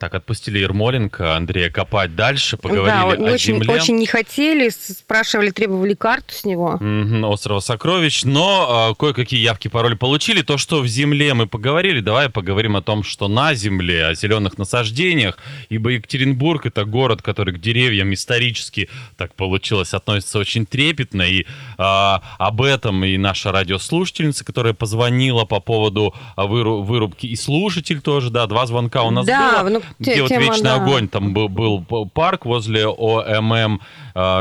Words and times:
Так, 0.00 0.14
отпустили 0.14 0.58
Ермоленко, 0.58 1.36
Андрея 1.36 1.68
копать 1.68 2.16
дальше, 2.16 2.56
поговорили 2.56 2.86
да, 2.86 3.02
о 3.30 3.34
очень, 3.34 3.56
земле. 3.56 3.74
очень 3.74 3.96
не 3.96 4.06
хотели, 4.06 4.70
спрашивали, 4.70 5.50
требовали 5.50 5.92
карту 5.92 6.32
с 6.32 6.46
него. 6.46 6.78
Мгм, 6.80 7.22
Острова 7.26 7.60
Сокровищ, 7.60 8.24
но 8.24 8.92
э, 8.92 8.94
кое-какие 8.98 9.38
явки, 9.40 9.68
пароли 9.68 9.96
получили. 9.96 10.40
То, 10.40 10.56
что 10.56 10.80
в 10.80 10.86
земле 10.86 11.34
мы 11.34 11.46
поговорили, 11.46 12.00
давай 12.00 12.30
поговорим 12.30 12.76
о 12.76 12.80
том, 12.80 13.02
что 13.02 13.28
на 13.28 13.52
земле, 13.52 14.06
о 14.06 14.14
зеленых 14.14 14.56
насаждениях, 14.56 15.36
ибо 15.68 15.90
Екатеринбург 15.90 16.64
это 16.64 16.86
город, 16.86 17.20
который 17.20 17.52
к 17.52 17.60
деревьям 17.60 18.14
исторически, 18.14 18.88
так 19.18 19.34
получилось, 19.34 19.92
относится 19.92 20.38
очень 20.38 20.64
трепетно, 20.64 21.20
и 21.20 21.44
а, 21.76 22.22
об 22.38 22.62
этом 22.62 23.04
и 23.04 23.18
наша 23.18 23.52
радиослушательница, 23.52 24.46
которая 24.46 24.72
позвонила 24.72 25.44
по 25.44 25.60
поводу 25.60 26.14
а, 26.36 26.46
выру- 26.46 26.82
вырубки, 26.82 27.26
и 27.26 27.36
слушатель 27.36 28.00
тоже, 28.00 28.30
да, 28.30 28.46
два 28.46 28.64
звонка 28.64 29.02
у 29.02 29.10
нас 29.10 29.26
Да, 29.26 29.62
было, 29.62 29.68
ну, 29.68 29.82
те- 30.02 30.12
где 30.12 30.22
вот 30.22 30.28
тема, 30.28 30.44
Вечный 30.44 30.62
да. 30.62 30.74
огонь, 30.76 31.08
там 31.08 31.32
был, 31.32 31.48
был 31.48 31.84
парк 32.12 32.46
возле 32.46 32.86
ОММ, 32.86 33.80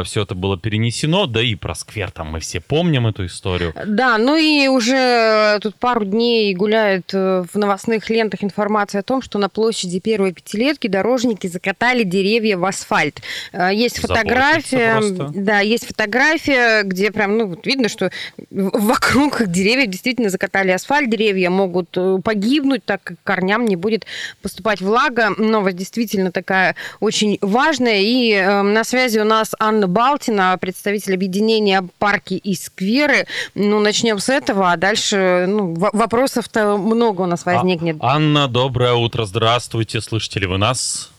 все 0.03 0.21
это 0.23 0.35
было 0.35 0.57
перенесено, 0.57 1.25
да 1.25 1.41
и 1.41 1.55
про 1.55 1.75
сквер 1.75 2.11
там 2.11 2.31
мы 2.31 2.39
все 2.39 2.59
помним 2.59 3.07
эту 3.07 3.25
историю. 3.25 3.73
Да, 3.85 4.17
ну 4.17 4.35
и 4.35 4.67
уже 4.67 5.59
тут 5.61 5.75
пару 5.75 6.05
дней 6.05 6.53
гуляет 6.55 7.13
э, 7.13 7.43
в 7.51 7.57
новостных 7.57 8.09
лентах 8.09 8.43
информация 8.43 8.99
о 8.99 9.03
том, 9.03 9.21
что 9.21 9.37
на 9.39 9.49
площади 9.49 9.99
первой 9.99 10.33
пятилетки 10.33 10.87
дорожники 10.87 11.47
закатали 11.47 12.03
деревья 12.03 12.57
в 12.57 12.65
асфальт. 12.65 13.21
Э, 13.53 13.69
Есть 13.73 13.99
фотография, 13.99 14.99
да, 15.33 15.59
есть 15.59 15.85
фотография, 15.85 16.83
где 16.83 17.11
прям, 17.11 17.37
ну, 17.37 17.47
вот 17.47 17.65
видно, 17.65 17.89
что 17.89 18.11
вокруг 18.49 19.47
деревьев 19.47 19.89
действительно 19.89 20.29
закатали 20.29 20.71
асфальт, 20.71 21.09
деревья 21.09 21.49
могут 21.49 21.89
э, 21.95 22.19
погибнуть, 22.23 22.83
так 22.85 23.01
как 23.03 23.17
корням 23.23 23.65
не 23.65 23.75
будет 23.75 24.05
поступать 24.41 24.81
влага. 24.81 25.29
Новость 25.39 25.77
действительно 25.77 26.31
такая 26.31 26.75
очень 26.99 27.37
важная. 27.41 28.01
И 28.01 28.31
э, 28.31 28.61
на 28.61 28.83
связи 28.83 29.19
у 29.19 29.23
нас 29.23 29.55
Анна 29.59 29.87
Балтина, 29.87 30.57
представитель 30.59 31.13
объединения 31.13 31.87
«Парки 31.97 32.33
и 32.33 32.55
скверы». 32.55 33.25
Ну, 33.55 33.79
начнем 33.79 34.19
с 34.19 34.29
этого, 34.29 34.71
а 34.71 34.77
дальше 34.77 35.45
ну, 35.47 35.73
вопросов-то 35.73 36.77
много 36.77 37.21
у 37.21 37.25
нас 37.25 37.45
возникнет. 37.45 37.97
А- 37.99 38.15
Анна, 38.15 38.47
доброе 38.47 38.93
утро, 38.93 39.25
здравствуйте, 39.25 40.01
слышите 40.01 40.41
ли 40.41 40.47
вы 40.47 40.57
нас? 40.57 41.11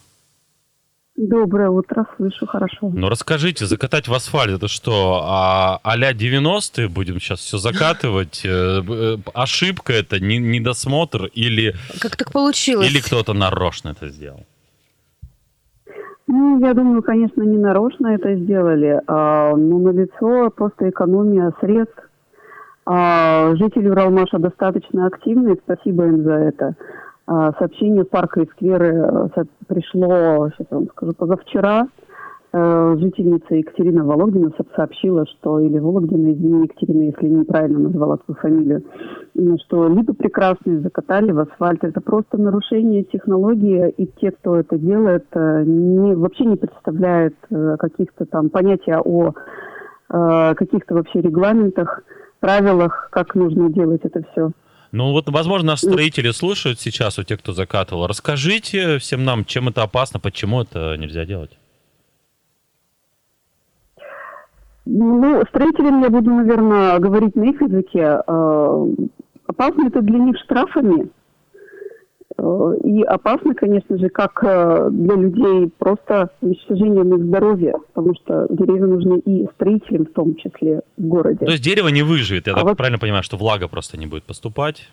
Доброе 1.17 1.69
утро, 1.69 2.07
слышу 2.17 2.47
хорошо. 2.47 2.91
Ну 2.95 3.09
расскажите, 3.09 3.67
закатать 3.67 4.09
в 4.09 4.15
асфальт, 4.15 4.53
это 4.53 4.69
что, 4.69 5.21
а, 5.25 5.79
а-ля 5.83 6.13
90-е 6.13 6.89
будем 6.89 7.21
сейчас 7.21 7.41
все 7.41 7.59
закатывать? 7.59 8.43
Э, 8.45 8.81
э, 8.89 9.17
Ошибка 9.35 9.93
это, 9.93 10.19
не- 10.21 10.39
недосмотр 10.39 11.27
или, 11.35 11.75
Как 12.01 12.17
так 12.17 12.33
получилось? 12.33 12.89
или 12.91 13.01
кто-то 13.01 13.35
нарочно 13.35 13.91
это 13.91 14.09
сделал? 14.09 14.47
Ну, 16.27 16.65
я 16.65 16.75
думаю, 16.75 17.03
конечно, 17.03 17.43
не 17.43 17.59
нарочно 17.59 18.07
это 18.15 18.37
сделали, 18.37 19.01
а, 19.07 19.55
но 19.57 19.79
на 19.79 19.91
лицо 19.91 20.51
просто 20.51 20.89
экономия 20.89 21.53
средств. 21.61 21.99
А, 22.87 23.55
жители 23.57 23.89
Уралмаша 23.89 24.39
достаточно 24.39 25.07
активны, 25.07 25.57
спасибо 25.65 26.05
им 26.07 26.23
за 26.23 26.33
это. 26.35 26.77
А, 27.33 27.53
сообщение 27.61 28.05
парка 28.05 28.41
и 28.41 28.49
скверы 28.49 28.89
э, 29.37 29.45
пришло, 29.69 30.51
сейчас 30.51 30.67
я 30.69 30.77
вам 30.79 30.89
скажу, 30.89 31.13
позавчера. 31.13 31.87
Э, 32.53 32.97
Жительница 32.99 33.55
Екатерина 33.55 34.05
Вологдина 34.05 34.51
со- 34.59 34.67
сообщила, 34.75 35.25
что, 35.27 35.61
или 35.61 35.79
Вологдина, 35.79 36.33
извини, 36.33 36.65
Екатерина, 36.65 37.03
если 37.05 37.29
неправильно 37.29 37.79
назвала 37.79 38.19
свою 38.25 38.41
фамилию, 38.41 38.83
что 39.61 39.87
липы 39.87 40.13
прекрасные 40.13 40.81
закатали 40.81 41.31
в 41.31 41.39
асфальт. 41.39 41.85
Это 41.85 42.01
просто 42.01 42.37
нарушение 42.37 43.05
технологии, 43.05 43.91
и 43.91 44.09
те, 44.21 44.33
кто 44.33 44.57
это 44.57 44.77
делает, 44.77 45.27
э, 45.33 45.63
не, 45.65 46.17
вообще 46.17 46.47
не 46.47 46.57
представляет 46.57 47.37
э, 47.49 47.77
каких-то 47.79 48.27
там 48.27 48.51
понятия 48.51 48.99
о 48.99 49.35
э, 50.13 50.55
каких-то 50.57 50.95
вообще 50.97 51.21
регламентах, 51.21 52.03
правилах, 52.41 53.09
как 53.13 53.37
нужно 53.37 53.71
делать 53.71 54.01
это 54.03 54.21
все. 54.33 54.51
Ну 54.93 55.13
вот, 55.13 55.29
возможно, 55.29 55.69
наши 55.69 55.87
строители 55.87 56.31
слушают 56.31 56.81
сейчас, 56.81 57.19
у 57.19 57.23
тех, 57.23 57.39
кто 57.39 57.53
закатывал. 57.53 58.07
Расскажите 58.07 58.99
всем 58.99 59.25
нам, 59.25 59.45
чем 59.45 59.69
это 59.69 59.83
опасно, 59.83 60.19
почему 60.19 60.63
это 60.63 60.97
нельзя 60.97 61.25
делать? 61.25 61.57
Ну, 64.87 65.43
строителям 65.49 66.03
я 66.03 66.11
буду, 66.11 66.31
наверное, 66.31 66.99
говорить 66.99 67.37
на 67.37 67.45
их 67.45 67.61
языке. 67.61 68.21
Э, 68.27 68.87
Опасно 69.51 69.89
это 69.89 70.01
для 70.01 70.19
них 70.19 70.37
штрафами. 70.45 71.11
И 72.85 73.03
опасно, 73.03 73.55
конечно 73.55 73.99
же, 73.99 74.09
как 74.09 74.43
э, 74.43 74.89
для 74.91 75.15
людей 75.17 75.71
просто 75.79 76.31
уничтожением 76.41 77.15
их 77.15 77.25
здоровья, 77.25 77.75
потому 77.93 78.15
что 78.15 78.47
деревья 78.51 78.87
нужны 78.87 79.19
и 79.19 79.47
строителям 79.55 80.07
в 80.07 80.13
том 80.13 80.35
числе 80.37 80.81
в 80.97 81.03
городе. 81.03 81.45
То 81.45 81.53
есть 81.53 81.63
дерево 81.63 81.89
не 81.89 82.03
выживет, 82.03 82.47
я 82.47 82.55
А 82.55 82.57
так 82.57 82.65
вот- 82.65 82.77
правильно 82.77 82.99
понимаю, 82.99 83.23
что 83.23 83.37
влага 83.37 83.69
просто 83.69 83.99
не 83.99 84.07
будет 84.07 84.25
поступать? 84.25 84.89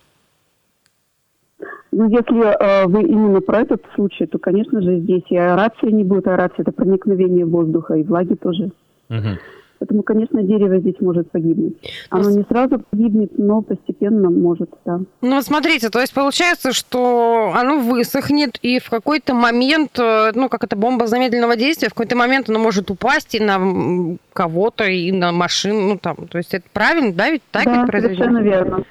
Ну, 1.91 2.09
если 2.09 2.83
э, 2.83 2.85
вы 2.87 3.03
именно 3.03 3.41
про 3.41 3.61
этот 3.61 3.81
случай, 3.95 4.25
то, 4.25 4.37
конечно 4.39 4.81
же, 4.81 4.99
здесь 4.99 5.23
и 5.29 5.37
аэрации 5.37 5.89
не 5.89 6.03
будет. 6.03 6.27
Аэрация– 6.27 6.57
это 6.63 6.71
проникновение 6.71 7.45
воздуха, 7.45 7.95
и 7.95 8.03
влаги 8.03 8.35
тоже. 8.35 8.71
Мгм. 9.09 9.37
Поэтому, 9.79 10.03
конечно, 10.03 10.41
дерево 10.41 10.79
здесь 10.79 10.95
может 10.99 11.29
погибнуть. 11.31 11.75
Оно 12.09 12.29
не 12.29 12.43
сразу 12.43 12.79
погибнет, 12.79 13.37
но 13.37 13.61
постепенно 13.61 14.29
может, 14.29 14.69
да. 14.85 15.01
Ну, 15.21 15.41
смотрите, 15.41 15.89
то 15.89 15.99
есть 15.99 16.13
получается, 16.13 16.73
что 16.73 17.53
оно 17.55 17.79
высохнет, 17.79 18.57
и 18.61 18.79
в 18.79 18.89
какой-то 18.89 19.33
момент, 19.33 19.99
э, 19.99 20.31
ну, 20.33 20.49
как 20.49 20.63
это 20.63 20.75
бомба 20.75 21.07
замедленного 21.07 21.55
действия, 21.55 21.89
в 21.89 21.93
какой-то 21.93 22.15
момент 22.15 22.49
оно 22.49 22.59
может 22.59 22.89
упасть 22.89 23.35
и 23.35 23.39
на 23.39 24.17
кого-то, 24.33 24.85
и 24.85 25.11
на 25.11 25.31
машину, 25.31 25.81
ну, 25.89 25.97
там, 25.97 26.15
то 26.27 26.37
есть 26.37 26.53
это 26.53 26.65
правильно, 26.73 27.13
да, 27.13 27.29
ведь 27.29 27.43
так 27.51 27.65
да, 27.65 27.77
ведь 27.77 27.87
произойдет? 27.87 28.17
совершенно 28.17 28.43
верно. 28.43 28.83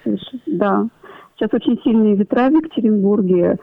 Да. 0.47 0.89
Сейчас 1.37 1.53
очень 1.53 1.79
сильные 1.83 2.17
ветра 2.17 2.49
в 2.49 2.55
Екатеринбурге. 2.55 3.59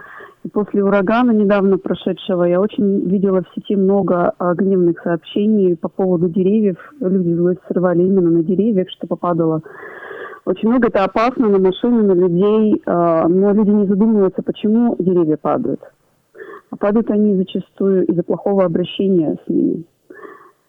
После 0.51 0.83
урагана 0.83 1.31
недавно 1.31 1.77
прошедшего 1.77 2.43
я 2.43 2.59
очень 2.59 3.07
видела 3.07 3.43
в 3.43 3.55
сети 3.55 3.77
много 3.77 4.33
а, 4.37 4.53
гневных 4.53 4.99
сообщений 5.01 5.77
по 5.77 5.87
поводу 5.87 6.27
деревьев. 6.27 6.75
Люди 6.99 7.33
злость 7.33 7.61
срывали 7.69 8.03
именно 8.03 8.29
на 8.29 8.43
деревьях, 8.43 8.89
что 8.89 9.07
попадало. 9.07 9.61
Очень 10.45 10.67
много 10.67 10.89
это 10.89 11.05
опасно 11.05 11.47
на 11.47 11.59
машины, 11.59 12.03
на 12.03 12.11
людей, 12.11 12.81
а, 12.85 13.27
но 13.29 13.53
люди 13.53 13.69
не 13.69 13.85
задумываются, 13.85 14.43
почему 14.43 14.97
деревья 14.99 15.37
падают. 15.37 15.79
А 16.71 16.75
падают 16.75 17.09
они 17.09 17.37
зачастую 17.37 18.05
из-за 18.07 18.23
плохого 18.23 18.65
обращения 18.65 19.37
с 19.45 19.49
ними. 19.49 19.85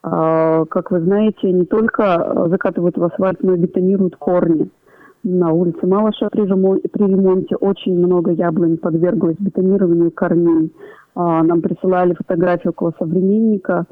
А, 0.04 0.66
Как 0.66 0.92
вы 0.92 1.00
знаете, 1.00 1.50
не 1.50 1.64
только 1.64 2.46
закатывают 2.48 2.96
в 2.96 3.02
асфальт, 3.02 3.42
но 3.42 3.54
и 3.54 3.58
бетонируют 3.58 4.14
корни. 4.16 4.70
На 5.26 5.52
улице 5.52 5.86
Малыша 5.86 6.28
при 6.30 6.42
ремонте, 6.42 6.86
при 6.88 7.04
ремонте 7.04 7.56
очень 7.56 7.96
много 7.96 8.30
яблонь 8.32 8.76
подверглось 8.76 9.36
бетонированию 9.38 10.10
корней. 10.10 10.70
А, 11.14 11.42
Нам 11.42 11.62
присылали 11.62 12.12
фотографию 12.14 12.72
около 12.72 12.92
современника. 12.98 13.86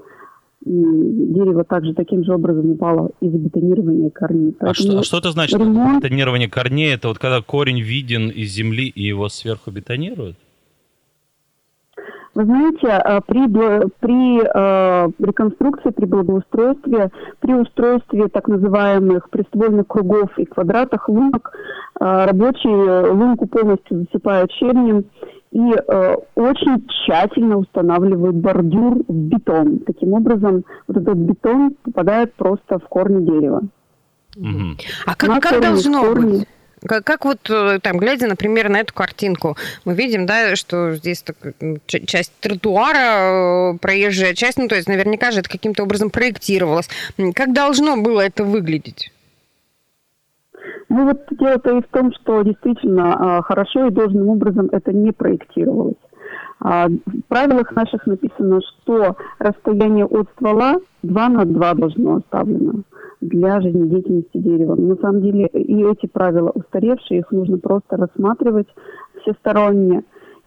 Дерево 0.64 1.64
также 1.64 1.94
таким 1.94 2.22
же 2.22 2.34
образом 2.34 2.70
упало 2.72 3.10
из-за 3.20 3.38
бетонирования 3.38 4.10
корней. 4.10 4.54
А 4.60 4.74
что, 4.74 4.98
а 4.98 5.02
что 5.02 5.18
это 5.18 5.30
значит? 5.32 5.58
ремонт- 5.58 5.96
Бетонирование 6.02 6.48
корней, 6.48 6.94
это 6.94 7.08
вот 7.08 7.18
когда 7.18 7.40
корень 7.40 7.80
виден 7.80 8.28
из 8.28 8.50
земли 8.52 8.86
и 8.86 9.02
его 9.02 9.28
сверху 9.28 9.70
бетонируют? 9.70 10.36
Вы 12.34 12.44
знаете, 12.44 12.86
э, 12.86 13.20
при, 13.26 13.46
при 14.00 14.40
э, 14.42 15.10
реконструкции, 15.18 15.90
при 15.90 16.06
благоустройстве, 16.06 17.10
при 17.40 17.54
устройстве 17.54 18.28
так 18.28 18.48
называемых 18.48 19.28
приствольных 19.28 19.86
кругов 19.86 20.30
и 20.38 20.46
квадратах 20.46 21.08
лунок, 21.08 21.52
э, 22.00 22.24
рабочие 22.24 23.10
лунку 23.10 23.46
полностью 23.46 24.00
засыпают 24.00 24.50
щебнем 24.52 25.04
и 25.50 25.74
э, 25.74 26.16
очень 26.34 26.86
тщательно 26.88 27.58
устанавливают 27.58 28.36
бордюр 28.36 29.02
в 29.06 29.12
бетон. 29.12 29.80
Таким 29.80 30.14
образом, 30.14 30.64
вот 30.88 30.96
этот 30.96 31.18
бетон 31.18 31.76
попадает 31.82 32.32
просто 32.34 32.78
в 32.78 32.88
корни 32.88 33.26
дерева. 33.26 33.60
Мгм. 34.36 34.78
А 35.04 35.14
как, 35.14 35.42
как 35.42 35.60
должно 35.60 36.00
корни. 36.00 36.38
быть? 36.38 36.48
Как, 36.86 37.04
как 37.04 37.24
вот 37.24 37.48
э, 37.48 37.78
там, 37.80 37.98
глядя, 37.98 38.26
например, 38.26 38.68
на 38.68 38.80
эту 38.80 38.92
картинку, 38.92 39.56
мы 39.84 39.94
видим, 39.94 40.26
да, 40.26 40.56
что 40.56 40.94
здесь 40.94 41.22
так, 41.22 41.36
часть 41.86 42.32
тротуара, 42.40 43.74
э, 43.74 43.78
проезжая 43.78 44.34
часть, 44.34 44.58
ну, 44.58 44.68
то 44.68 44.74
есть 44.74 44.88
наверняка 44.88 45.30
же 45.30 45.40
это 45.40 45.48
каким-то 45.48 45.82
образом 45.84 46.10
проектировалось. 46.10 46.88
Как 47.34 47.52
должно 47.52 47.96
было 47.96 48.20
это 48.20 48.44
выглядеть? 48.44 49.12
Ну 50.88 51.06
вот 51.06 51.22
дело-то 51.30 51.78
и 51.78 51.80
в 51.80 51.86
том, 51.86 52.12
что 52.12 52.42
действительно 52.42 53.38
а, 53.38 53.42
хорошо 53.42 53.86
и 53.86 53.90
должным 53.90 54.28
образом 54.28 54.68
это 54.72 54.92
не 54.92 55.10
проектировалось. 55.10 55.96
А, 56.64 56.88
в 56.88 57.22
правилах 57.28 57.72
наших 57.72 58.06
написано, 58.06 58.60
что 58.60 59.16
расстояние 59.40 60.06
от 60.06 60.28
ствола 60.36 60.76
2 61.02 61.28
на 61.28 61.44
2 61.44 61.74
должно 61.74 62.16
оставлено 62.16 62.82
для 63.20 63.60
жизнедеятельности 63.60 64.38
дерева. 64.38 64.76
На 64.76 64.94
самом 64.96 65.22
деле 65.22 65.46
и 65.46 65.84
эти 65.84 66.06
правила 66.06 66.50
устаревшие, 66.54 67.20
их 67.20 67.32
нужно 67.32 67.58
просто 67.58 67.96
рассматривать 67.96 68.68
всесторонне 69.22 70.04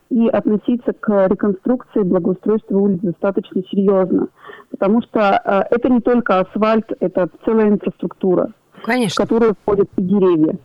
и 0.09 0.27
относиться 0.29 0.93
к 0.93 1.27
реконструкции 1.27 2.03
благоустройства 2.03 2.77
улиц 2.77 2.99
достаточно 3.01 3.61
серьезно. 3.69 4.29
Потому 4.71 5.01
что 5.01 5.19
э, 5.19 5.63
это 5.75 5.89
не 5.89 5.99
только 5.99 6.39
асфальт, 6.39 6.85
это 7.01 7.27
целая 7.43 7.69
инфраструктура, 7.69 8.51
Конечно. 8.85 9.25
в 9.25 9.27
которую 9.27 9.55
входят 9.61 9.89
и 9.97 10.01
деревья. 10.01 10.57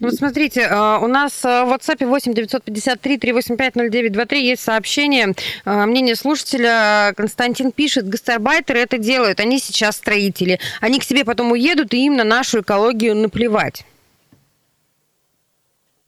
Ну, 0.00 0.08
вот 0.08 0.16
смотрите, 0.16 0.66
а, 0.70 0.98
у 0.98 1.06
нас 1.06 1.44
а, 1.44 1.64
в 1.64 1.72
WhatsApp 1.72 2.04
8 2.04 2.34
953 2.34 3.18
385 3.18 3.74
0923 3.74 4.46
есть 4.46 4.62
сообщение, 4.62 5.34
а, 5.64 5.86
мнение 5.86 6.16
слушателя. 6.16 7.12
Константин 7.16 7.72
пишет, 7.72 8.08
гастарбайтеры 8.08 8.80
это 8.80 8.98
делают, 8.98 9.40
они 9.40 9.58
сейчас 9.58 9.96
строители. 9.96 10.58
Они 10.80 10.98
к 10.98 11.04
себе 11.04 11.24
потом 11.24 11.52
уедут, 11.52 11.94
и 11.94 12.06
им 12.06 12.16
на 12.16 12.24
нашу 12.24 12.60
экологию 12.60 13.14
наплевать. 13.14 13.84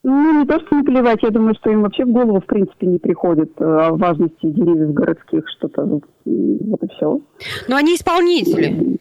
Ну, 0.03 0.39
не 0.41 0.45
то, 0.45 0.59
что 0.59 0.75
наплевать, 0.75 1.23
я 1.23 1.31
думаю, 1.31 1.55
что 1.55 1.71
им 1.71 1.81
вообще 1.81 2.05
в 2.05 2.11
голову, 2.11 2.39
в 2.39 2.45
принципе, 2.45 2.85
не 2.85 2.99
приходит 2.99 3.59
о 3.59 3.91
важности 3.93 4.45
деревьев 4.45 4.93
городских, 4.93 5.49
что-то, 5.57 5.83
вот 5.83 6.03
и 6.25 6.87
все. 6.95 7.21
Но 7.67 7.75
они 7.75 7.95
исполнители. 7.95 8.99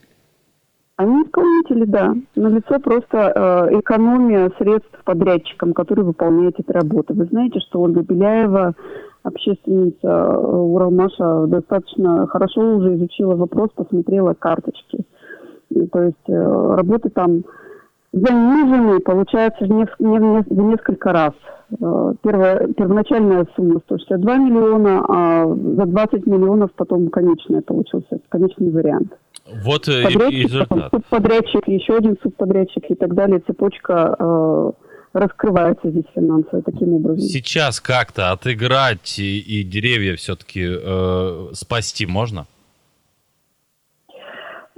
Они 0.97 1.23
исполнители, 1.25 1.87
да. 1.87 2.15
На 2.37 2.49
лицо 2.49 2.79
просто 2.79 3.33
э, 3.35 3.81
экономия 3.81 4.53
средств 4.59 4.97
подрядчикам, 5.05 5.73
которые 5.73 6.05
выполняют 6.05 6.61
эти 6.61 6.71
работы. 6.71 7.15
Вы 7.15 7.25
знаете, 7.25 7.59
что 7.61 7.81
Ольга 7.81 8.03
Беляева, 8.03 8.75
общественница 9.25 10.07
э, 10.07 10.37
Уралмаша, 10.37 11.47
достаточно 11.49 12.29
хорошо 12.29 12.77
уже 12.77 12.95
изучила 12.95 13.35
вопрос, 13.35 13.71
посмотрела 13.75 14.35
карточки. 14.35 15.05
И, 15.71 15.85
то 15.89 16.01
есть 16.01 16.29
э, 16.29 16.75
работы 16.77 17.11
там 17.11 17.43
заниженные, 18.13 19.01
получается, 19.01 19.65
в, 19.65 19.71
не, 19.71 19.87
не, 19.99 20.43
в 20.43 20.63
несколько 20.63 21.11
раз. 21.11 21.33
Э, 21.73 22.15
первая, 22.23 22.69
первоначальная 22.69 23.49
сумма 23.57 23.81
162 23.87 24.37
миллиона, 24.37 25.05
а 25.09 25.47
за 25.47 25.87
20 25.87 26.27
миллионов 26.29 26.71
потом 26.77 27.09
конечная 27.09 27.63
получился, 27.63 28.21
конечный 28.29 28.71
вариант. 28.71 29.13
Вот 29.63 29.89
э, 29.89 30.05
подрядчик, 30.05 30.45
результат. 30.45 30.91
субподрядчик, 30.93 31.69
еще 31.69 31.97
один 31.97 32.17
субподрядчик 32.23 32.91
и 32.91 32.95
так 32.95 33.15
далее. 33.15 33.41
Цепочка 33.47 34.17
э, 34.19 34.73
раскрывается 35.13 35.91
здесь 35.91 36.05
финансово 36.15 36.63
таким 36.63 36.95
образом. 36.95 37.21
Сейчас 37.21 37.81
как-то 37.81 38.33
отыграть 38.33 39.19
и, 39.19 39.39
и 39.39 39.63
деревья 39.63 40.17
все-таки 40.17 40.65
э, 40.67 41.49
спасти 41.53 42.07
можно? 42.07 42.47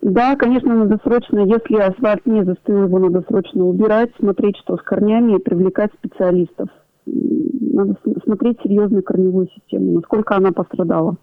Да, 0.02 0.37
конечно, 0.37 0.73
надо 0.73 1.00
срочно, 1.02 1.40
если 1.40 1.81
асфальт 1.81 2.26
не 2.26 2.44
застыл, 2.44 2.84
его 2.84 2.99
надо 2.99 3.25
срочно 3.26 3.64
убирать, 3.64 4.11
смотреть, 4.19 4.56
что 4.58 4.76
с 4.76 4.82
корнями, 4.82 5.37
и 5.37 5.43
привлекать 5.43 5.90
специалистов. 5.94 6.69
Надо 7.06 7.96
смотреть 8.25 8.58
серьезную 8.62 9.02
корневую 9.02 9.49
систему, 9.49 9.93
насколько 9.94 10.37
она 10.37 10.52
пострадала. 10.52 11.17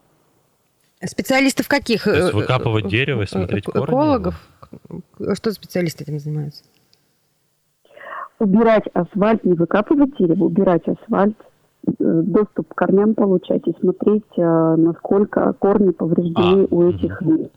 Специалистов 1.06 1.68
каких? 1.68 2.04
То 2.04 2.14
есть 2.14 2.34
выкапывать 2.34 2.88
дерево 2.88 3.24
и 3.24 3.26
смотреть 3.26 3.66
корни? 3.66 3.86
Экологов? 3.86 4.36
Что 5.34 5.52
специалисты 5.52 6.04
этим 6.04 6.20
занимаются? 6.20 6.64
Убирать 8.40 8.88
асфальт, 8.94 9.44
не 9.44 9.54
выкапывать 9.54 10.18
дерево, 10.18 10.46
убирать 10.46 10.88
асфальт, 10.88 11.38
э, 11.88 11.92
доступ 12.00 12.74
к 12.74 12.76
корням 12.76 13.16
получать 13.16 13.68
и 13.68 13.76
смотреть, 13.80 14.26
э, 14.38 14.76
насколько 14.78 15.54
корни 15.54 15.92
повреждены 15.92 16.64
а, 16.64 16.68
у 16.70 16.90
этих 16.90 17.22
угу. 17.22 17.52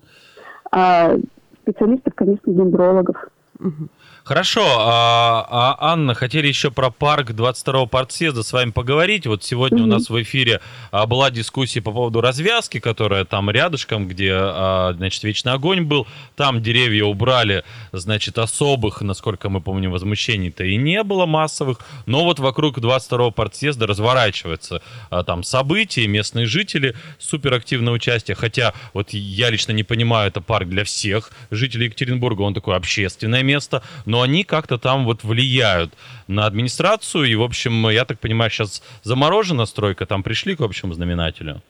А 0.70 1.16
специалистов, 1.62 2.14
конечно, 2.14 2.52
дендрологов. 2.52 3.16
Угу. 3.58 3.88
Хорошо, 4.26 4.66
а, 4.80 5.46
а, 5.48 5.92
Анна, 5.92 6.14
хотели 6.14 6.48
еще 6.48 6.72
про 6.72 6.90
парк 6.90 7.30
22-го 7.30 7.86
партсъезда 7.86 8.42
с 8.42 8.52
вами 8.52 8.72
поговорить. 8.72 9.24
Вот 9.28 9.44
сегодня 9.44 9.78
mm-hmm. 9.78 9.82
у 9.84 9.86
нас 9.86 10.10
в 10.10 10.20
эфире 10.20 10.60
а, 10.90 11.06
была 11.06 11.30
дискуссия 11.30 11.80
по 11.80 11.92
поводу 11.92 12.20
развязки, 12.20 12.80
которая 12.80 13.24
там 13.24 13.48
рядышком, 13.50 14.08
где, 14.08 14.32
а, 14.34 14.94
значит, 14.96 15.22
Вечный 15.22 15.52
огонь 15.52 15.82
был. 15.84 16.08
Там 16.34 16.60
деревья 16.60 17.04
убрали, 17.04 17.62
значит, 17.92 18.36
особых, 18.38 19.00
насколько 19.00 19.48
мы 19.48 19.60
помним, 19.60 19.92
возмущений-то 19.92 20.64
и 20.64 20.74
не 20.76 21.04
было 21.04 21.24
массовых. 21.24 21.78
Но 22.06 22.24
вот 22.24 22.40
вокруг 22.40 22.78
22-го 22.78 23.30
партсъезда 23.30 23.86
разворачивается 23.86 24.82
а, 25.08 25.22
там 25.22 25.44
события, 25.44 26.08
местные 26.08 26.46
жители 26.46 26.96
суперактивное 27.20 27.92
участие. 27.92 28.34
Хотя 28.34 28.74
вот 28.92 29.10
я 29.10 29.50
лично 29.50 29.70
не 29.70 29.84
понимаю, 29.84 30.26
это 30.26 30.40
парк 30.40 30.68
для 30.68 30.82
всех 30.82 31.30
жителей 31.52 31.86
Екатеринбурга, 31.86 32.42
он 32.42 32.54
такое 32.54 32.74
общественное 32.74 33.44
место, 33.46 33.82
но 34.04 34.22
они 34.22 34.44
как-то 34.44 34.78
там 34.78 35.04
вот 35.04 35.24
влияют 35.24 35.92
на 36.28 36.46
администрацию, 36.46 37.24
и, 37.24 37.34
в 37.36 37.42
общем, 37.42 37.88
я 37.88 38.04
так 38.04 38.18
понимаю, 38.18 38.50
сейчас 38.50 38.82
заморожена 39.02 39.66
стройка, 39.66 40.06
там 40.06 40.22
пришли 40.22 40.56
к 40.56 40.60
общему 40.60 40.92
знаменателю? 40.92 41.62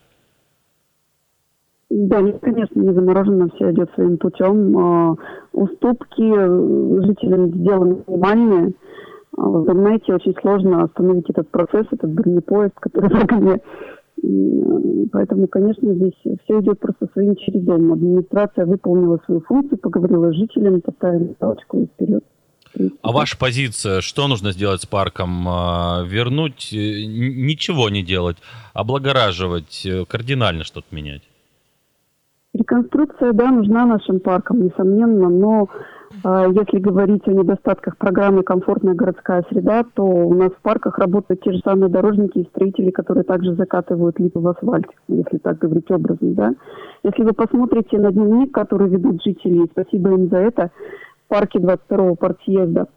Да, 1.88 2.20
нет, 2.20 2.38
конечно, 2.40 2.80
не 2.80 2.92
заморожено, 2.92 3.48
все 3.54 3.70
идет 3.70 3.90
своим 3.94 4.18
путем. 4.18 4.76
А, 4.76 5.16
уступки 5.52 7.06
жителям 7.06 7.54
сделаны 7.54 8.02
минимальные. 8.08 8.72
А, 9.36 9.42
вы 9.42 9.72
знаете, 9.72 10.14
очень 10.14 10.34
сложно 10.40 10.82
остановить 10.82 11.30
этот 11.30 11.48
процесс, 11.50 11.86
этот 11.92 12.10
бронепоезд, 12.10 12.74
который 12.80 13.08
в 13.20 13.22
огне. 13.22 13.60
Поэтому, 15.12 15.46
конечно, 15.46 15.94
здесь 15.94 16.14
все 16.20 16.60
идет 16.60 16.80
просто 16.80 17.06
своим 17.12 17.36
чередом. 17.36 17.92
Администрация 17.92 18.66
выполнила 18.66 19.20
свою 19.24 19.40
функцию, 19.40 19.78
поговорила 19.78 20.32
с 20.32 20.36
жителями, 20.36 20.80
поставили 20.80 21.34
галочку 21.38 21.80
и 21.80 21.86
вперед. 21.86 22.24
А 23.02 23.12
ваша 23.12 23.38
позиция, 23.38 24.00
что 24.00 24.28
нужно 24.28 24.52
сделать 24.52 24.82
с 24.82 24.86
парком? 24.86 25.48
А, 25.48 26.02
вернуть, 26.06 26.72
э, 26.72 27.04
ничего 27.06 27.88
не 27.88 28.02
делать, 28.02 28.36
облагораживать, 28.74 29.86
э, 29.86 30.04
кардинально 30.06 30.64
что-то 30.64 30.94
менять? 30.94 31.22
Реконструкция, 32.52 33.32
да, 33.32 33.50
нужна 33.50 33.86
нашим 33.86 34.20
паркам, 34.20 34.64
несомненно, 34.64 35.28
но 35.28 35.68
если 36.10 36.78
говорить 36.78 37.26
о 37.26 37.32
недостатках 37.32 37.96
программы 37.96 38.42
«Комфортная 38.42 38.94
городская 38.94 39.44
среда», 39.50 39.84
то 39.94 40.04
у 40.04 40.34
нас 40.34 40.50
в 40.52 40.62
парках 40.62 40.98
работают 40.98 41.42
те 41.42 41.52
же 41.52 41.60
самые 41.64 41.88
дорожники 41.88 42.38
и 42.38 42.48
строители, 42.48 42.90
которые 42.90 43.24
также 43.24 43.54
закатывают 43.54 44.18
липы 44.18 44.38
в 44.38 44.48
асфальт, 44.48 44.86
если 45.08 45.38
так 45.38 45.58
говорить 45.58 45.90
образно, 45.90 46.34
да. 46.34 46.54
Если 47.02 47.22
вы 47.22 47.32
посмотрите 47.32 47.98
на 47.98 48.12
дневник, 48.12 48.52
который 48.52 48.88
ведут 48.88 49.22
жители, 49.24 49.66
спасибо 49.70 50.10
им 50.10 50.28
за 50.28 50.38
это, 50.38 50.70
парке 51.28 51.58
22-го 51.58 52.14
партсъезда, 52.14 52.88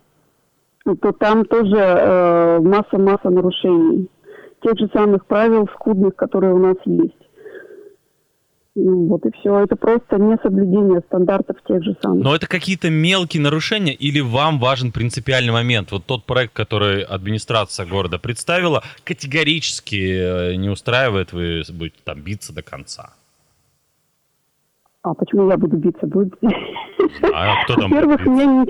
то 0.84 1.12
там 1.12 1.46
тоже 1.46 1.78
э, 1.78 2.60
масса-масса 2.60 3.30
нарушений. 3.30 4.10
Тех 4.62 4.78
же 4.78 4.90
самых 4.94 5.26
правил 5.26 5.68
скудных, 5.76 6.16
которые 6.16 6.54
у 6.54 6.60
нас 6.60 6.78
есть. 6.86 7.19
Ну, 8.76 9.08
вот 9.08 9.26
и 9.26 9.32
все. 9.32 9.60
Это 9.60 9.76
просто 9.76 10.18
несоблюдение 10.18 11.02
стандартов 11.08 11.58
тех 11.68 11.84
же 11.84 11.96
самых. 12.02 12.24
Но 12.24 12.36
это 12.36 12.48
какие-то 12.48 12.90
мелкие 12.90 13.42
нарушения 13.42 13.94
или 13.94 14.20
вам 14.20 14.60
важен 14.60 14.92
принципиальный 14.92 15.52
момент? 15.52 15.92
Вот 15.92 16.06
тот 16.06 16.26
проект, 16.26 16.54
который 16.54 17.02
администрация 17.02 17.86
города 17.86 18.20
представила, 18.20 18.84
категорически 19.04 20.52
э, 20.52 20.56
не 20.56 20.70
устраивает, 20.70 21.34
вы 21.34 21.64
будете 21.74 21.98
там 22.04 22.22
биться 22.22 22.54
до 22.54 22.62
конца? 22.62 23.14
А 25.02 25.14
почему 25.14 25.50
я 25.50 25.58
буду 25.58 25.78
биться? 25.78 26.06
Будет... 26.06 26.34
А 27.34 27.64
кто 27.64 27.76
там 27.76 27.90
Во-первых, 27.90 28.26
мне 28.26 28.46
не, 28.46 28.66